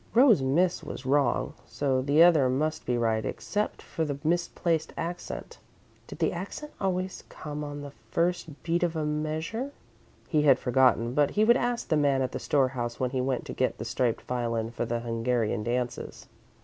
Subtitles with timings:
[0.15, 5.59] "Rose Miss" was wrong, so the other must be right, except for the misplaced accent.
[6.07, 9.69] Did the accent always come on the first beat of a measure?
[10.27, 13.45] He had forgotten, but he would ask the man at the storehouse when he went
[13.45, 16.27] to get the striped violin for the Hungarian Dances.